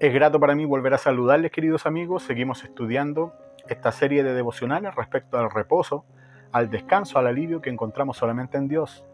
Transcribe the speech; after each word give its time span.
Es 0.00 0.14
grato 0.14 0.38
para 0.38 0.54
mí 0.54 0.64
volver 0.64 0.94
a 0.94 0.98
saludarles, 0.98 1.50
queridos 1.50 1.84
amigos. 1.84 2.22
Seguimos 2.22 2.62
estudiando 2.62 3.32
esta 3.66 3.90
serie 3.90 4.22
de 4.22 4.32
devocionales 4.32 4.94
respecto 4.94 5.38
al 5.38 5.50
reposo, 5.50 6.04
al 6.52 6.70
descanso, 6.70 7.18
al 7.18 7.26
alivio 7.26 7.60
que 7.60 7.70
encontramos 7.70 8.16
solamente 8.16 8.56
en 8.58 8.68
Dios. 8.68 9.04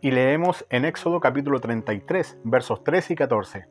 Y 0.00 0.12
leemos 0.12 0.64
en 0.70 0.86
Éxodo 0.86 1.20
capítulo 1.20 1.60
33, 1.60 2.38
versos 2.42 2.82
13 2.82 3.12
y 3.12 3.16
14. 3.16 3.66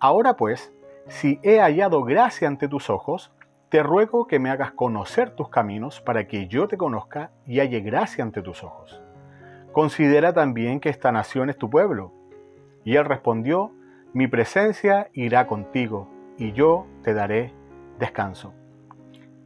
Ahora 0.00 0.36
pues, 0.36 0.72
si 1.08 1.38
he 1.42 1.60
hallado 1.60 2.02
gracia 2.02 2.48
ante 2.48 2.66
tus 2.66 2.88
ojos, 2.88 3.30
te 3.68 3.82
ruego 3.82 4.26
que 4.26 4.38
me 4.38 4.48
hagas 4.48 4.72
conocer 4.72 5.32
tus 5.32 5.50
caminos 5.50 6.00
para 6.00 6.26
que 6.26 6.48
yo 6.48 6.66
te 6.66 6.78
conozca 6.78 7.30
y 7.46 7.60
halle 7.60 7.80
gracia 7.80 8.24
ante 8.24 8.40
tus 8.40 8.64
ojos. 8.64 9.02
Considera 9.72 10.32
también 10.32 10.80
que 10.80 10.88
esta 10.88 11.12
nación 11.12 11.50
es 11.50 11.58
tu 11.58 11.68
pueblo. 11.68 12.10
Y 12.84 12.96
él 12.96 13.04
respondió, 13.04 13.72
mi 14.14 14.28
presencia 14.28 15.10
irá 15.12 15.48
contigo 15.48 16.08
y 16.38 16.52
yo 16.52 16.86
te 17.02 17.14
daré 17.14 17.52
descanso. 17.98 18.54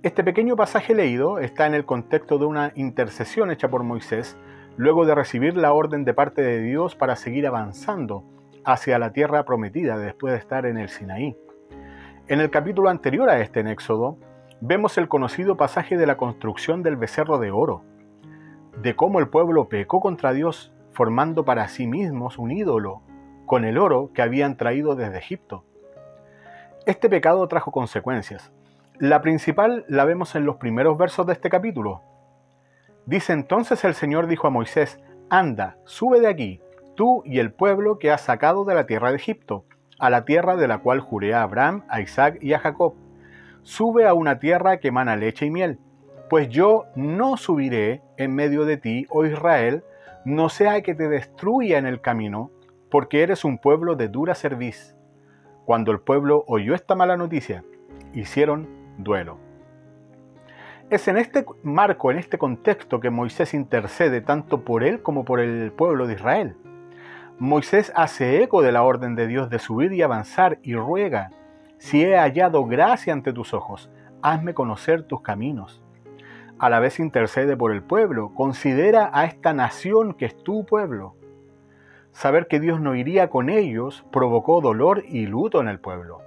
Este 0.03 0.23
pequeño 0.23 0.57
pasaje 0.57 0.95
leído 0.95 1.39
está 1.39 1.67
en 1.67 1.73
el 1.73 1.87
contexto 1.87 2.37
de 2.37 2.45
una 2.45 2.73
intercesión 2.75 3.51
hecha 3.51 3.71
por 3.71 3.83
Moisés 3.83 4.37
luego 4.77 5.07
de 5.07 5.15
recibir 5.15 5.57
la 5.57 5.73
orden 5.73 6.05
de 6.05 6.13
parte 6.13 6.43
de 6.43 6.61
Dios 6.61 6.95
para 6.95 7.17
seguir 7.17 7.47
avanzando 7.47 8.25
hacia 8.63 8.99
la 8.99 9.11
tierra 9.15 9.47
prometida 9.47 9.97
después 9.97 10.35
de 10.35 10.39
estar 10.39 10.67
en 10.67 10.77
el 10.77 10.91
Sinaí. 10.91 11.35
En 12.29 12.41
el 12.41 12.51
capítulo 12.51 12.91
anterior 12.91 13.31
a 13.31 13.41
este 13.41 13.61
en 13.61 13.69
Éxodo, 13.69 14.19
vemos 14.61 14.99
el 14.99 15.09
conocido 15.09 15.57
pasaje 15.57 15.97
de 15.97 16.07
la 16.07 16.19
construcción 16.19 16.83
del 16.83 16.97
becerro 16.97 17.39
de 17.39 17.51
oro, 17.51 17.85
de 18.83 18.95
cómo 18.95 19.19
el 19.19 19.29
pueblo 19.29 19.71
pecó 19.71 20.01
contra 20.01 20.35
Dios, 20.35 20.75
formando 20.93 21.47
para 21.47 21.69
sí 21.69 21.87
mismos 21.87 22.37
un 22.37 22.51
ídolo 22.51 23.08
con 23.49 23.65
el 23.65 23.79
oro 23.79 24.11
que 24.15 24.23
habían 24.23 24.57
traído 24.57 24.95
desde 24.95 25.19
Egipto. 25.19 25.65
Este 26.87 27.09
pecado 27.09 27.49
trajo 27.49 27.73
consecuencias. 27.73 28.53
La 28.99 29.23
principal 29.23 29.85
la 29.89 30.05
vemos 30.05 30.37
en 30.37 30.45
los 30.45 30.57
primeros 30.57 30.97
versos 30.97 31.27
de 31.27 31.33
este 31.33 31.51
capítulo. 31.51 32.03
Dice 33.07 33.33
entonces 33.33 33.85
el 33.85 33.95
Señor 33.95 34.29
dijo 34.29 34.47
a 34.47 34.51
Moisés, 34.51 35.01
Anda, 35.31 35.79
sube 35.85 36.21
de 36.21 36.29
aquí, 36.29 36.61
tú 36.95 37.23
y 37.25 37.39
el 37.39 37.51
pueblo 37.51 37.99
que 37.99 38.13
has 38.13 38.21
sacado 38.21 38.65
de 38.65 38.75
la 38.75 38.87
tierra 38.87 39.11
de 39.11 39.17
Egipto, 39.17 39.65
a 39.99 40.11
la 40.11 40.25
tierra 40.25 40.55
de 40.57 40.69
la 40.69 40.79
cual 40.79 41.01
juré 41.01 41.35
a 41.35 41.43
Abraham, 41.43 41.85
a 41.89 42.01
Isaac 42.01 42.39
y 42.43 42.53
a 42.53 42.59
Jacob. 42.59 42.95
Sube 43.63 44.07
a 44.07 44.15
una 44.15 44.39
tierra 44.39 44.79
que 44.79 44.89
emana 44.89 45.17
leche 45.17 45.47
y 45.47 45.51
miel, 45.51 45.79
pues 46.29 46.51
yo 46.51 46.85
no 46.95 47.39
subiré 47.39 48.03
en 48.19 48.35
medio 48.35 48.67
de 48.67 48.77
ti, 48.77 49.07
oh 49.09 49.25
Israel, 49.25 49.85
no 50.27 50.51
sea 50.51 50.83
que 50.83 50.95
te 50.95 51.09
destruya 51.09 51.79
en 51.79 51.87
el 51.87 52.03
camino 52.03 52.51
porque 52.91 53.23
eres 53.23 53.45
un 53.45 53.59
pueblo 53.59 53.97
de 53.97 54.09
dura 54.09 54.35
cerviz. 54.35 54.95
Cuando 55.65 55.93
el 55.93 56.01
pueblo 56.01 56.45
oyó 56.47 56.75
esta 56.75 56.95
mala 56.95 57.17
noticia, 57.17 57.65
hicieron 58.15 58.69
duelo. 58.99 59.39
Es 60.91 61.07
en 61.07 61.19
este 61.19 61.45
marco, 61.63 62.11
en 62.11 62.19
este 62.19 62.39
contexto, 62.39 63.01
que 63.01 63.11
Moisés 63.11 63.53
intercede 63.53 64.23
tanto 64.23 64.65
por 64.65 64.83
él 64.83 65.03
como 65.03 65.25
por 65.25 65.41
el 65.41 65.71
pueblo 65.73 66.07
de 66.07 66.15
Israel. 66.15 66.57
Moisés 67.39 67.93
hace 67.95 68.43
eco 68.43 68.63
de 68.63 68.73
la 68.73 68.83
orden 68.83 69.15
de 69.15 69.27
Dios 69.27 69.51
de 69.51 69.59
subir 69.59 69.93
y 69.93 70.03
avanzar 70.03 70.59
y 70.63 70.75
ruega, 70.75 71.31
si 71.77 72.03
he 72.03 72.17
hallado 72.17 72.65
gracia 72.65 73.13
ante 73.13 73.33
tus 73.33 73.55
ojos, 73.55 73.91
hazme 74.23 74.55
conocer 74.55 75.03
tus 75.03 75.21
caminos. 75.21 75.83
A 76.59 76.71
la 76.71 76.81
vez 76.81 76.99
intercede 76.99 77.57
por 77.57 77.73
el 77.73 77.83
pueblo, 77.83 78.35
considera 78.35 79.11
a 79.13 79.27
esta 79.27 79.53
nación 79.53 80.15
que 80.15 80.25
es 80.25 80.43
tu 80.43 80.65
pueblo 80.65 81.15
saber 82.19 82.49
que 82.49 82.59
Dios 82.59 82.81
no 82.81 82.97
iría 82.97 83.31
con 83.31 83.49
ellos 83.49 84.05
provocó 84.11 84.61
dolor 84.61 85.05
y 85.07 85.27
luto 85.27 85.61
en 85.61 85.69
el 85.69 85.79
pueblo. 85.79 86.21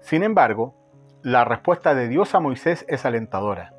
Sin 0.00 0.22
embargo, 0.22 0.76
la 1.20 1.44
respuesta 1.44 1.96
de 1.96 2.06
Dios 2.06 2.32
a 2.36 2.38
Moisés 2.38 2.84
es 2.86 3.04
alentadora. 3.04 3.74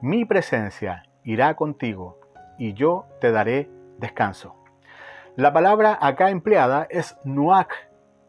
Mi 0.00 0.24
presencia 0.24 1.04
irá 1.22 1.54
contigo 1.54 2.18
y 2.58 2.72
yo 2.74 3.06
te 3.20 3.30
daré 3.30 3.70
descanso. 3.98 4.56
La 5.36 5.52
palabra 5.52 5.96
acá 6.00 6.30
empleada 6.30 6.88
es 6.90 7.16
nuak, 7.22 7.72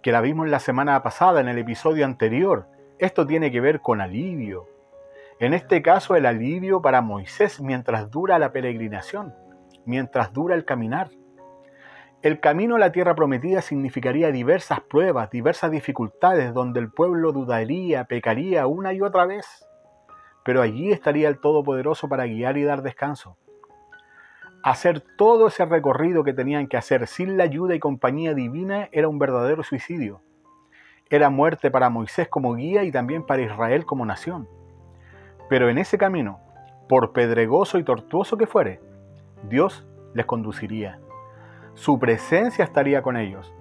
que 0.03 0.11
la 0.11 0.21
vimos 0.21 0.47
la 0.47 0.59
semana 0.59 1.01
pasada 1.01 1.41
en 1.41 1.47
el 1.47 1.57
episodio 1.57 2.05
anterior. 2.05 2.67
Esto 2.99 3.25
tiene 3.25 3.51
que 3.51 3.59
ver 3.59 3.81
con 3.81 4.01
alivio. 4.01 4.67
En 5.39 5.55
este 5.55 5.81
caso, 5.81 6.15
el 6.15 6.27
alivio 6.27 6.79
para 6.79 7.01
Moisés 7.01 7.59
mientras 7.59 8.11
dura 8.11 8.37
la 8.37 8.51
peregrinación, 8.51 9.33
mientras 9.87 10.31
dura 10.31 10.53
el 10.53 10.63
caminar. 10.63 11.09
El 12.23 12.39
camino 12.39 12.77
a 12.77 12.79
la 12.79 12.93
tierra 12.93 13.15
prometida 13.15 13.61
significaría 13.61 14.31
diversas 14.31 14.79
pruebas, 14.79 15.29
diversas 15.29 15.71
dificultades, 15.71 16.53
donde 16.53 16.79
el 16.79 16.89
pueblo 16.89 17.33
dudaría, 17.33 18.05
pecaría 18.05 18.65
una 18.65 18.93
y 18.93 19.01
otra 19.01 19.25
vez. 19.25 19.67
Pero 20.45 20.61
allí 20.61 20.93
estaría 20.93 21.27
el 21.27 21.41
Todopoderoso 21.41 22.07
para 22.07 22.25
guiar 22.25 22.55
y 22.57 22.63
dar 22.63 22.81
descanso. 22.81 23.35
Hacer 24.63 25.03
todo 25.17 25.47
ese 25.47 25.65
recorrido 25.65 26.23
que 26.23 26.31
tenían 26.31 26.67
que 26.67 26.77
hacer 26.77 27.07
sin 27.07 27.35
la 27.35 27.43
ayuda 27.43 27.75
y 27.75 27.79
compañía 27.79 28.33
divina 28.33 28.87
era 28.93 29.09
un 29.09 29.19
verdadero 29.19 29.61
suicidio. 29.61 30.21
Era 31.09 31.29
muerte 31.29 31.71
para 31.71 31.89
Moisés 31.89 32.29
como 32.29 32.55
guía 32.55 32.85
y 32.85 32.91
también 32.93 33.25
para 33.25 33.41
Israel 33.41 33.85
como 33.85 34.05
nación. 34.05 34.47
Pero 35.49 35.67
en 35.67 35.77
ese 35.77 35.97
camino, 35.97 36.39
por 36.87 37.11
pedregoso 37.11 37.79
y 37.79 37.83
tortuoso 37.83 38.37
que 38.37 38.47
fuere, 38.47 38.79
Dios 39.49 39.85
les 40.13 40.25
conduciría 40.25 41.02
su 41.75 41.97
presencia 41.97 42.63
estaría 42.63 43.01
con 43.01 43.17
ellos. 43.17 43.53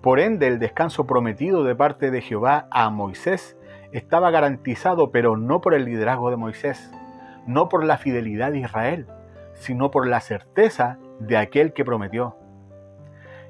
Por 0.00 0.18
ende, 0.18 0.48
el 0.48 0.58
descanso 0.58 1.06
prometido 1.06 1.62
de 1.62 1.76
parte 1.76 2.10
de 2.10 2.20
Jehová 2.20 2.66
a 2.72 2.90
Moisés 2.90 3.56
estaba 3.92 4.32
garantizado, 4.32 5.12
pero 5.12 5.36
no 5.36 5.60
por 5.60 5.74
el 5.74 5.84
liderazgo 5.84 6.30
de 6.30 6.36
Moisés, 6.36 6.90
no 7.46 7.68
por 7.68 7.84
la 7.84 7.98
fidelidad 7.98 8.50
de 8.50 8.58
Israel, 8.58 9.06
sino 9.54 9.92
por 9.92 10.08
la 10.08 10.20
certeza 10.20 10.98
de 11.20 11.36
aquel 11.36 11.72
que 11.72 11.84
prometió. 11.84 12.36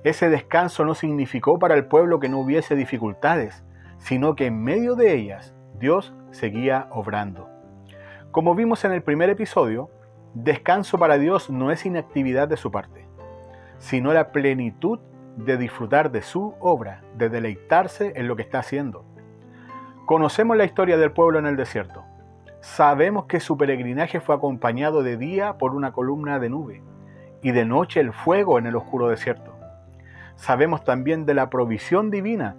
Ese 0.04 0.28
descanso 0.28 0.84
no 0.84 0.94
significó 0.94 1.58
para 1.58 1.74
el 1.74 1.86
pueblo 1.86 2.20
que 2.20 2.28
no 2.28 2.40
hubiese 2.40 2.76
dificultades, 2.76 3.64
sino 3.98 4.34
que 4.34 4.46
en 4.46 4.62
medio 4.62 4.94
de 4.94 5.14
ellas 5.14 5.54
Dios 5.78 6.12
seguía 6.32 6.88
obrando. 6.90 7.48
Como 8.30 8.54
vimos 8.54 8.84
en 8.84 8.92
el 8.92 9.02
primer 9.02 9.30
episodio, 9.30 9.88
descanso 10.34 10.98
para 10.98 11.16
Dios 11.16 11.48
no 11.48 11.70
es 11.70 11.86
inactividad 11.86 12.48
de 12.48 12.56
su 12.56 12.70
parte 12.70 13.11
sino 13.82 14.12
la 14.12 14.30
plenitud 14.30 15.00
de 15.36 15.56
disfrutar 15.56 16.12
de 16.12 16.22
su 16.22 16.54
obra, 16.60 17.02
de 17.16 17.28
deleitarse 17.28 18.12
en 18.14 18.28
lo 18.28 18.36
que 18.36 18.42
está 18.42 18.60
haciendo. 18.60 19.04
Conocemos 20.06 20.56
la 20.56 20.64
historia 20.64 20.96
del 20.96 21.10
pueblo 21.10 21.40
en 21.40 21.46
el 21.46 21.56
desierto. 21.56 22.04
Sabemos 22.60 23.24
que 23.24 23.40
su 23.40 23.58
peregrinaje 23.58 24.20
fue 24.20 24.36
acompañado 24.36 25.02
de 25.02 25.16
día 25.16 25.58
por 25.58 25.74
una 25.74 25.92
columna 25.92 26.38
de 26.38 26.48
nube 26.48 26.82
y 27.42 27.50
de 27.50 27.64
noche 27.64 27.98
el 27.98 28.12
fuego 28.12 28.56
en 28.56 28.66
el 28.66 28.76
oscuro 28.76 29.08
desierto. 29.08 29.52
Sabemos 30.36 30.84
también 30.84 31.26
de 31.26 31.34
la 31.34 31.50
provisión 31.50 32.12
divina 32.12 32.54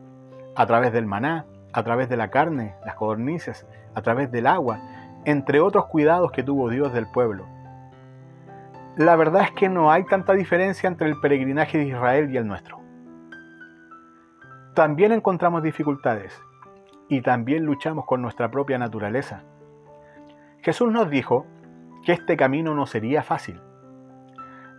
a 0.58 0.66
través 0.66 0.92
del 0.92 1.06
maná, 1.06 1.46
a 1.72 1.84
través 1.84 2.10
de 2.10 2.18
la 2.18 2.32
carne, 2.32 2.76
las 2.86 2.96
codornices, 2.96 3.66
a 3.96 4.02
través 4.02 4.30
del 4.30 4.46
agua, 4.46 4.82
entre 5.24 5.62
otros 5.62 5.86
cuidados 5.86 6.34
que 6.34 6.44
tuvo 6.44 6.70
Dios 6.70 6.92
del 6.92 7.08
pueblo 7.08 7.53
la 8.96 9.16
verdad 9.16 9.44
es 9.44 9.52
que 9.52 9.70
no 9.70 9.92
hay 9.92 10.04
tanta 10.04 10.34
diferencia 10.34 10.88
entre 10.88 11.10
el 11.10 11.20
peregrinaje 11.20 11.80
de 11.80 11.86
Israel 11.86 12.30
y 12.30 12.38
el 12.38 12.46
nuestro. 12.46 12.80
También 14.76 15.12
encontramos 15.12 15.64
dificultades 15.64 16.40
y 17.10 17.22
también 17.22 17.66
luchamos 17.66 18.06
con 18.06 18.22
nuestra 18.22 18.52
propia 18.52 18.78
naturaleza. 18.78 19.44
Jesús 20.62 20.92
nos 20.92 21.10
dijo 21.10 21.48
que 22.06 22.12
este 22.12 22.38
camino 22.38 22.76
no 22.76 22.86
sería 22.86 23.24
fácil. 23.24 23.60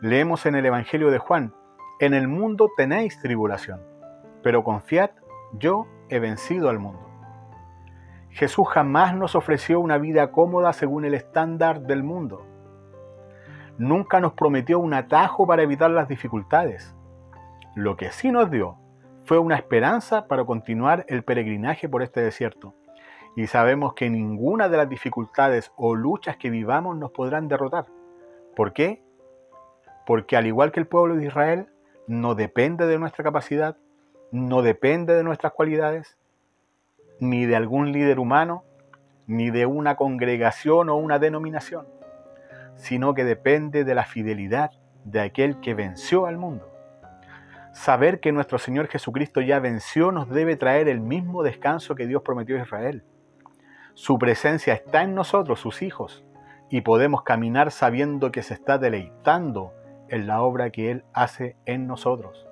Leemos 0.01 0.47
en 0.47 0.55
el 0.55 0.67
Evangelio 0.67 1.11
de 1.11 1.19
Juan, 1.19 1.53
en 1.99 2.15
el 2.15 2.29
mundo 2.29 2.71
tenéis 2.77 3.21
tribulación, 3.21 3.81
pero 4.45 4.63
confiad, 4.63 5.11
yo 5.55 5.87
he 6.09 6.21
vencido 6.21 6.71
al 6.71 6.79
mundo. 6.79 7.11
Jesús 8.31 8.69
jamás 8.69 9.17
nos 9.17 9.35
ofreció 9.35 9.81
una 9.81 9.99
vida 9.99 10.31
cómoda 10.31 10.73
según 10.73 11.05
el 11.05 11.15
estándar 11.15 11.81
del 11.83 12.05
mundo 12.05 12.54
nunca 13.79 14.21
nos 14.21 14.35
prometió 14.35 14.79
un 14.79 14.95
atajo 14.95 15.47
para 15.47 15.63
evitar 15.63 15.91
las 15.91 16.09
dificultades. 16.09 16.95
Lo 17.75 17.97
que 17.97 18.11
sí 18.11 18.31
nos 18.31 18.51
dio 18.51 18.79
fue 19.25 19.39
una 19.39 19.57
esperanza 19.57 20.27
para 20.27 20.45
continuar 20.45 21.05
el 21.09 21.25
peregrinaje 21.25 21.89
por 21.89 22.03
este 22.03 22.21
desierto. 22.21 22.75
Y 23.37 23.47
sabemos 23.49 23.95
que 23.95 24.11
ninguna 24.11 24.69
de 24.69 24.77
las 24.77 24.89
dificultades 24.89 25.73
o 25.77 25.95
luchas 25.95 26.37
que 26.37 26.51
vivamos 26.51 26.97
nos 26.97 27.11
podrán 27.11 27.49
derrotar. 27.49 27.87
¿Por 28.55 28.73
qué? 28.73 29.03
Porque 30.07 30.37
al 30.37 30.47
igual 30.47 30.71
que 30.71 30.81
el 30.81 30.87
pueblo 30.87 31.17
de 31.17 31.27
Israel, 31.27 31.69
no 32.07 32.35
depende 32.35 32.87
de 32.87 32.99
nuestra 32.99 33.25
capacidad, 33.25 33.77
no 34.31 34.63
depende 34.63 35.15
de 35.15 35.25
nuestras 35.25 35.53
cualidades, 35.53 36.17
ni 37.19 37.47
de 37.47 37.57
algún 37.57 37.91
líder 37.91 38.21
humano, 38.21 38.63
ni 39.27 39.51
de 39.51 39.67
una 39.67 39.97
congregación 39.97 40.91
o 40.91 40.97
una 40.97 41.19
denominación 41.19 41.87
sino 42.77 43.15
que 43.15 43.25
depende 43.25 43.85
de 43.85 43.95
la 43.95 44.05
fidelidad 44.05 44.71
de 45.05 45.21
aquel 45.21 45.61
que 45.61 45.75
venció 45.75 46.27
al 46.27 46.39
mundo. 46.39 46.71
Saber 47.73 48.21
que 48.21 48.33
nuestro 48.33 48.59
Señor 48.59 48.87
Jesucristo 48.89 49.41
ya 49.41 49.59
venció 49.59 50.13
nos 50.13 50.29
debe 50.29 50.57
traer 50.57 50.89
el 50.89 51.01
mismo 51.01 51.43
descanso 51.43 51.95
que 51.95 52.07
Dios 52.07 52.23
prometió 52.23 52.57
a 52.57 52.63
Israel. 52.63 53.05
Su 53.95 54.19
presencia 54.19 54.75
está 54.75 55.03
en 55.03 55.15
nosotros, 55.15 55.61
sus 55.61 55.83
hijos, 55.83 56.25
y 56.71 56.81
podemos 56.81 57.23
caminar 57.23 57.71
sabiendo 57.71 58.33
que 58.33 58.43
se 58.43 58.55
está 58.55 58.79
deleitando 58.79 59.73
en 60.09 60.27
la 60.27 60.43
obra 60.43 60.71
que 60.71 60.91
Él 60.91 61.05
hace 61.13 61.57
en 61.67 61.87
nosotros. 61.87 62.47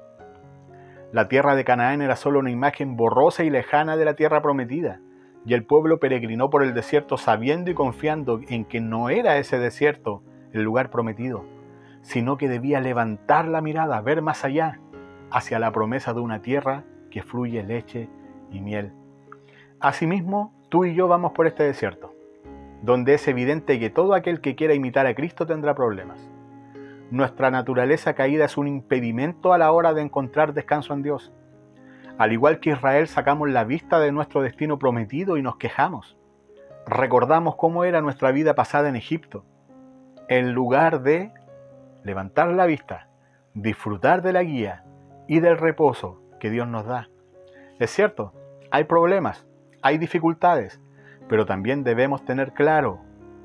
La 1.13 1.29
tierra 1.29 1.55
de 1.55 1.65
Canaán 1.65 2.01
era 2.01 2.17
solo 2.17 2.39
una 2.39 2.51
imagen 2.51 2.97
borrosa 2.97 3.45
y 3.45 3.51
lejana 3.51 3.97
de 3.97 4.05
la 4.05 4.15
tierra 4.15 4.41
prometida, 4.41 5.01
y 5.45 5.55
el 5.55 5.65
pueblo 5.65 5.99
peregrinó 5.99 6.51
por 6.51 6.63
el 6.63 6.75
desierto 6.75 7.17
sabiendo 7.17 7.71
y 7.71 7.75
confiando 7.75 8.41
en 8.49 8.65
que 8.65 8.81
no 8.81 9.11
era 9.11 9.39
ese 9.39 9.59
desierto 9.59 10.23
el 10.53 10.63
lugar 10.63 10.91
prometido, 10.91 11.45
sino 12.03 12.37
que 12.37 12.49
debía 12.49 12.81
levantar 12.81 13.49
la 13.49 13.61
mirada, 13.61 14.01
ver 14.01 14.23
más 14.23 14.45
allá, 14.45 14.81
hacia 15.31 15.59
la 15.59 15.73
promesa 15.73 16.13
de 16.13 16.21
una 16.21 16.43
tierra 16.43 16.85
que 17.11 17.23
fluye 17.23 17.63
leche 17.63 18.09
y 18.51 18.61
miel. 18.61 18.93
Asimismo, 19.81 20.55
tú 20.69 20.85
y 20.85 20.95
yo 20.95 21.09
vamos 21.09 21.33
por 21.33 21.47
este 21.47 21.65
desierto, 21.65 22.15
donde 22.83 23.15
es 23.15 23.27
evidente 23.27 23.81
que 23.81 23.91
todo 23.91 24.15
aquel 24.15 24.41
que 24.41 24.55
quiera 24.55 24.75
imitar 24.75 25.07
a 25.07 25.15
Cristo 25.15 25.47
tendrá 25.47 25.75
problemas. 25.75 26.31
Nuestra 27.11 27.51
naturaleza 27.51 28.15
caída 28.15 28.45
es 28.45 28.57
un 28.57 28.69
impedimento 28.69 29.53
a 29.53 29.59
la 29.59 29.73
hora 29.73 29.93
de 29.93 30.03
encontrar 30.03 30.55
descanso 30.55 30.95
en 30.95 31.03
Dios. 31.03 31.33
Al 32.19 32.33
igual 32.33 32.61
que 32.61 32.71
Israel 32.71 33.09
sacamos 33.09 33.49
la 33.49 33.65
vista 33.65 33.99
de 33.99 34.13
nuestro 34.13 34.43
destino 34.43 34.79
prometido 34.79 35.37
y 35.37 35.43
nos 35.43 35.57
quejamos. 35.57 36.17
Recordamos 36.87 37.57
cómo 37.57 37.85
era 37.85 38.01
nuestra 38.01 38.33
vida 38.33 38.55
pasada 38.55 38.89
en 38.89 38.97
Egipto. 38.97 39.45
En 40.29 40.53
lugar 40.53 41.03
de 41.03 41.33
levantar 42.05 42.49
la 42.49 42.67
vista, 42.67 43.09
disfrutar 43.55 44.23
de 44.23 44.33
la 44.33 44.43
guía 44.43 44.85
y 45.27 45.41
del 45.41 45.57
reposo 45.57 46.21
que 46.39 46.51
Dios 46.51 46.69
nos 46.69 46.87
da. 46.87 47.09
Es 47.79 47.91
cierto, 47.91 48.33
hay 48.71 48.85
problemas, 48.85 49.47
hay 49.81 49.99
dificultades, 49.99 50.81
pero 51.29 51.47
también 51.47 51.83
debemos 51.83 52.25
tener 52.25 52.53
claro 52.53 53.01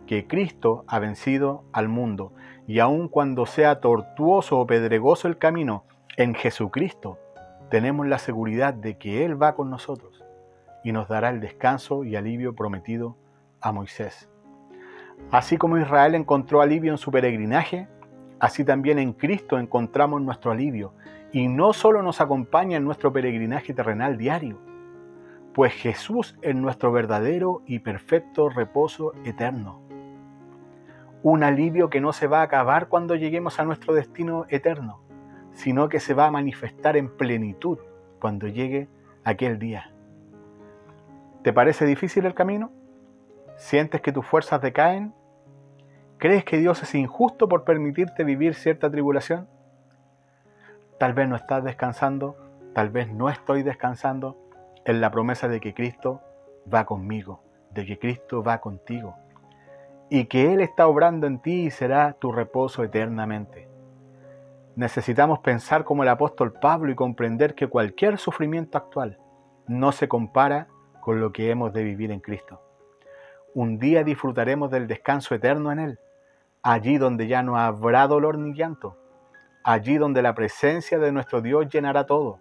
que 0.07 0.27
Cristo 0.27 0.83
ha 0.87 0.99
vencido 0.99 1.63
al 1.71 1.87
mundo 1.87 2.33
y 2.67 2.79
aun 2.79 3.07
cuando 3.07 3.45
sea 3.45 3.79
tortuoso 3.79 4.59
o 4.59 4.67
pedregoso 4.67 5.27
el 5.27 5.37
camino, 5.37 5.85
en 6.17 6.33
Jesucristo 6.33 7.19
tenemos 7.69 8.07
la 8.07 8.19
seguridad 8.19 8.73
de 8.73 8.97
que 8.97 9.25
Él 9.25 9.41
va 9.41 9.55
con 9.55 9.69
nosotros 9.69 10.23
y 10.83 10.91
nos 10.91 11.07
dará 11.07 11.29
el 11.29 11.39
descanso 11.39 12.03
y 12.03 12.15
alivio 12.15 12.55
prometido 12.55 13.17
a 13.61 13.71
Moisés. 13.71 14.29
Así 15.31 15.57
como 15.57 15.77
Israel 15.77 16.15
encontró 16.15 16.61
alivio 16.61 16.91
en 16.91 16.97
su 16.97 17.11
peregrinaje, 17.11 17.87
así 18.39 18.63
también 18.63 18.99
en 18.99 19.13
Cristo 19.13 19.59
encontramos 19.59 20.21
nuestro 20.21 20.51
alivio. 20.51 20.93
Y 21.33 21.49
no 21.49 21.73
solo 21.73 22.01
nos 22.01 22.21
acompaña 22.21 22.77
en 22.77 22.85
nuestro 22.85 23.11
peregrinaje 23.11 23.73
terrenal 23.73 24.17
diario, 24.17 24.59
pues 25.53 25.73
Jesús 25.73 26.37
es 26.41 26.55
nuestro 26.55 26.91
verdadero 26.91 27.63
y 27.65 27.79
perfecto 27.79 28.47
reposo 28.47 29.13
eterno. 29.25 29.81
Un 31.23 31.43
alivio 31.43 31.89
que 31.89 31.99
no 31.99 32.13
se 32.13 32.27
va 32.27 32.39
a 32.39 32.43
acabar 32.43 32.87
cuando 32.87 33.15
lleguemos 33.15 33.59
a 33.59 33.65
nuestro 33.65 33.93
destino 33.93 34.45
eterno, 34.49 35.01
sino 35.57 35.89
que 35.89 36.00
se 36.00 36.13
va 36.13 36.27
a 36.27 36.31
manifestar 36.31 36.98
en 36.98 37.09
plenitud 37.09 37.80
cuando 38.19 38.48
llegue 38.48 38.88
aquel 39.24 39.57
día. 39.57 39.92
¿Te 41.42 41.51
parece 41.51 41.86
difícil 41.86 42.27
el 42.27 42.36
camino? 42.36 42.71
¿Sientes 43.56 44.01
que 44.01 44.12
tus 44.12 44.24
fuerzas 44.24 44.62
decaen? 44.62 45.15
¿Crees 46.19 46.45
que 46.45 46.59
Dios 46.59 46.83
es 46.83 46.94
injusto 46.94 47.50
por 47.50 47.63
permitirte 47.63 48.24
vivir 48.24 48.54
cierta 48.54 48.92
tribulación? 48.92 49.48
Tal 51.00 51.15
vez 51.15 51.27
no 51.27 51.36
estás 51.36 51.63
descansando, 51.63 52.38
tal 52.75 52.92
vez 52.92 53.12
no 53.12 53.27
estoy 53.27 53.63
descansando 53.63 54.38
en 54.86 55.01
la 55.01 55.10
promesa 55.10 55.48
de 55.48 55.60
que 55.60 55.74
Cristo 55.74 56.21
va 56.71 56.86
conmigo, 56.86 57.42
de 57.71 57.83
que 57.83 57.98
Cristo 57.98 58.44
va 58.44 58.60
contigo 58.60 59.15
y 60.07 60.25
que 60.25 60.53
Él 60.53 60.62
está 60.62 60.88
obrando 60.88 61.25
en 61.25 61.39
ti 61.39 61.65
y 61.65 61.71
será 61.71 62.13
tu 62.13 62.31
reposo 62.31 62.83
eternamente. 62.83 63.66
Necesitamos 64.77 65.39
pensar 65.39 65.83
como 65.83 66.03
el 66.03 66.09
apóstol 66.09 66.53
Pablo 66.53 66.91
y 66.91 66.95
comprender 66.95 67.56
que 67.56 67.65
cualquier 67.65 68.19
sufrimiento 68.19 68.77
actual 68.77 69.18
no 69.68 69.91
se 69.91 70.07
compara 70.07 70.68
con 71.01 71.19
lo 71.19 71.33
que 71.33 71.50
hemos 71.50 71.74
de 71.74 71.83
vivir 71.83 72.12
en 72.12 72.19
Cristo. 72.19 72.62
Un 73.56 73.79
día 73.79 74.03
disfrutaremos 74.03 74.69
del 74.69 74.85
descanso 74.85 75.33
eterno 75.33 75.71
en 75.71 75.79
Él, 75.79 76.00
allí 76.62 77.00
donde 77.00 77.25
ya 77.25 77.41
no 77.41 77.57
habrá 77.57 78.06
dolor 78.06 78.38
ni 78.38 78.53
llanto, 78.53 79.00
allí 79.63 79.97
donde 79.97 80.21
la 80.21 80.35
presencia 80.35 81.00
de 81.00 81.12
nuestro 81.12 81.41
Dios 81.41 81.68
llenará 81.69 82.06
todo, 82.06 82.38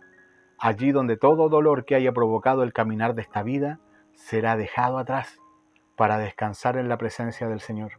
allí 0.58 0.92
donde 0.92 1.16
todo 1.16 1.48
dolor 1.48 1.86
que 1.86 1.94
haya 1.94 2.12
provocado 2.12 2.64
el 2.64 2.74
caminar 2.74 3.14
de 3.14 3.22
esta 3.22 3.42
vida 3.42 3.80
será 4.12 4.58
dejado 4.58 4.98
atrás 4.98 5.38
para 5.96 6.18
descansar 6.18 6.76
en 6.76 6.90
la 6.90 6.98
presencia 6.98 7.48
del 7.48 7.60
Señor. 7.60 7.92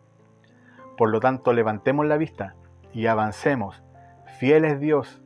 Por 0.95 1.10
lo 1.10 1.19
tanto, 1.19 1.54
levantemos 1.54 2.06
la 2.06 2.18
vista 2.18 2.54
y 2.94 3.07
avancemos. 3.07 3.87
Fiel 4.27 4.65
es 4.65 4.79
Dios, 4.79 5.21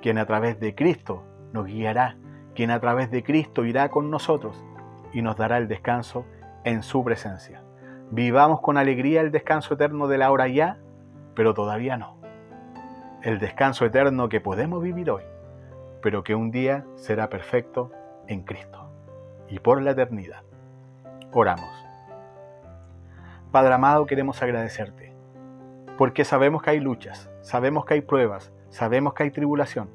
quien 0.00 0.18
a 0.18 0.26
través 0.26 0.60
de 0.60 0.74
Cristo 0.74 1.24
nos 1.52 1.66
guiará, 1.66 2.16
quien 2.54 2.70
a 2.70 2.78
través 2.78 3.10
de 3.10 3.24
Cristo 3.24 3.64
irá 3.64 3.88
con 3.88 4.10
nosotros 4.10 4.64
y 5.12 5.22
nos 5.22 5.36
dará 5.36 5.58
el 5.58 5.66
descanso 5.66 6.24
en 6.64 6.82
su 6.82 7.02
presencia. 7.02 7.62
Vivamos 8.10 8.60
con 8.60 8.76
alegría 8.76 9.22
el 9.22 9.32
descanso 9.32 9.74
eterno 9.74 10.06
de 10.06 10.18
la 10.18 10.30
hora 10.30 10.46
ya, 10.46 10.78
pero 11.34 11.52
todavía 11.52 11.96
no. 11.96 12.16
El 13.22 13.38
descanso 13.38 13.84
eterno 13.84 14.28
que 14.28 14.40
podemos 14.40 14.82
vivir 14.82 15.10
hoy, 15.10 15.24
pero 16.00 16.22
que 16.22 16.34
un 16.34 16.50
día 16.50 16.84
será 16.94 17.28
perfecto 17.28 17.90
en 18.28 18.42
Cristo 18.42 18.90
y 19.48 19.58
por 19.58 19.82
la 19.82 19.92
eternidad. 19.92 20.42
Oramos. 21.32 21.70
Padre 23.50 23.74
amado, 23.74 24.06
queremos 24.06 24.42
agradecerte, 24.42 25.14
porque 25.96 26.24
sabemos 26.24 26.62
que 26.62 26.70
hay 26.70 26.80
luchas, 26.80 27.30
sabemos 27.48 27.86
que 27.86 27.94
hay 27.94 28.02
pruebas, 28.02 28.52
sabemos 28.68 29.14
que 29.14 29.22
hay 29.22 29.30
tribulación. 29.30 29.88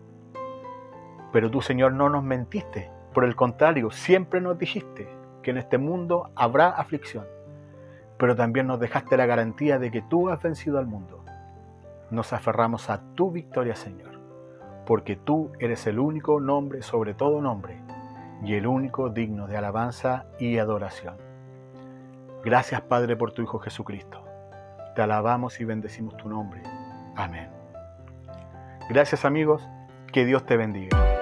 Pero 1.32 1.52
tú, 1.52 1.62
Señor, 1.62 1.94
no 1.94 2.10
nos 2.10 2.24
mentiste, 2.24 2.90
por 3.14 3.26
el 3.26 3.36
contrario, 3.36 3.92
siempre 3.92 4.42
nos 4.42 4.58
dijiste 4.58 5.08
que 5.44 5.52
en 5.52 5.58
este 5.58 5.78
mundo 5.78 6.32
habrá 6.36 6.70
aflicción, 6.70 7.28
pero 8.18 8.36
también 8.36 8.66
nos 8.66 8.80
dejaste 8.80 9.18
la 9.18 9.28
garantía 9.28 9.78
de 9.78 9.92
que 9.92 10.02
tú 10.02 10.30
has 10.30 10.42
vencido 10.42 10.80
al 10.80 10.88
mundo. 10.88 11.24
Nos 12.10 12.34
aferramos 12.34 12.90
a 12.90 13.02
tu 13.14 13.30
victoria, 13.30 13.76
Señor, 13.76 14.20
porque 14.88 15.16
tú 15.16 15.52
eres 15.60 15.86
el 15.86 16.00
único 16.00 16.40
nombre 16.40 16.82
sobre 16.82 17.14
todo 17.14 17.40
nombre 17.40 17.78
y 18.44 18.56
el 18.56 18.66
único 18.66 19.10
digno 19.10 19.46
de 19.46 19.58
alabanza 19.58 20.26
y 20.40 20.58
adoración. 20.58 21.18
Gracias 22.44 22.82
Padre 22.82 23.16
por 23.16 23.32
tu 23.32 23.44
Hijo 23.44 23.60
Jesucristo. 23.60 24.24
Te 24.96 25.04
alabamos 25.04 25.60
y 25.60 25.66
bendecimos 25.66 26.18
tu 26.18 26.28
nombre. 26.28 26.64
Amén. 27.16 27.50
Gracias 28.90 29.26
amigos, 29.26 29.68
que 30.12 30.26
Dios 30.26 30.46
te 30.46 30.58
bendiga. 30.58 31.13